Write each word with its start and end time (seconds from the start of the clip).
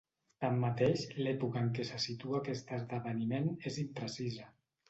Tanmateix, 0.43 1.03
l'època 1.27 1.61
en 1.65 1.69
què 1.77 1.85
se 1.89 2.01
situa 2.07 2.39
aquest 2.41 2.75
esdeveniment 2.81 3.55
és 3.73 3.81
imprecisa. 3.87 4.53